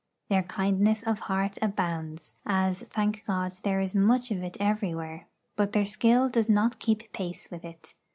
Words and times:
Their 0.29 0.41
kindness 0.41 1.03
of 1.03 1.19
heart 1.29 1.59
abounds 1.61 2.33
as, 2.43 2.79
thank 2.89 3.23
God, 3.27 3.51
there 3.61 3.79
is 3.79 3.93
much 3.95 4.31
of 4.31 4.41
it 4.41 4.57
everywhere 4.59 5.27
but 5.55 5.73
their 5.73 5.85
skill 5.85 6.27
does 6.27 6.49
not 6.49 6.79
keep 6.79 7.13
pace 7.13 7.51
with 7.51 7.63
it. 7.63 7.93